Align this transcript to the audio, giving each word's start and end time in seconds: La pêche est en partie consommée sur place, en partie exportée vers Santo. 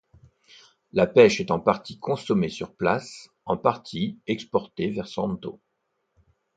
La 0.93 1.05
pêche 1.05 1.39
est 1.41 1.51
en 1.51 1.59
partie 1.59 1.99
consommée 1.99 2.49
sur 2.49 2.73
place, 2.73 3.29
en 3.45 3.55
partie 3.55 4.17
exportée 4.25 4.89
vers 4.89 5.07
Santo. 5.07 5.61